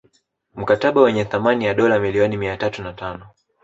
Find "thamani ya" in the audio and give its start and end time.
1.25-1.73